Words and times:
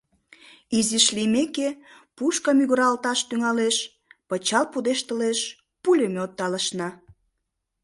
Изиш 0.77 1.05
лиймеке, 1.15 1.69
пушка 2.15 2.51
мӱгыралташ 2.57 3.19
тӱҥалеш, 3.29 3.77
пычал 4.27 4.65
пудештылеш, 4.73 5.39
пулемёт 5.83 6.31
талышна. 6.37 6.89